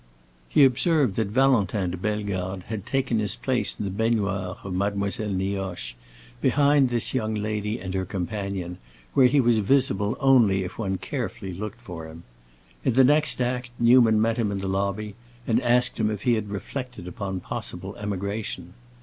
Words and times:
He 0.49 0.65
observed 0.65 1.13
that 1.17 1.27
Valentin 1.27 1.91
de 1.91 1.95
Bellegarde 1.97 2.63
had 2.69 2.87
taken 2.87 3.19
his 3.19 3.35
place 3.35 3.77
in 3.77 3.85
the 3.85 3.91
baignoire 3.91 4.57
of 4.63 4.73
Mademoiselle 4.73 5.29
Nioche, 5.29 5.93
behind 6.41 6.89
this 6.89 7.13
young 7.13 7.35
lady 7.35 7.77
and 7.79 7.93
her 7.93 8.03
companion, 8.03 8.79
where 9.13 9.27
he 9.27 9.39
was 9.39 9.59
visible 9.59 10.17
only 10.19 10.63
if 10.63 10.79
one 10.79 10.97
carefully 10.97 11.53
looked 11.53 11.81
for 11.81 12.07
him. 12.07 12.23
In 12.83 12.93
the 12.95 13.03
next 13.03 13.39
act 13.41 13.69
Newman 13.77 14.19
met 14.19 14.37
him 14.37 14.51
in 14.51 14.57
the 14.57 14.67
lobby 14.67 15.13
and 15.45 15.61
asked 15.61 15.99
him 15.99 16.09
if 16.09 16.23
he 16.23 16.33
had 16.33 16.49
reflected 16.49 17.07
upon 17.07 17.39
possible 17.39 17.95
emigration. 17.97 18.73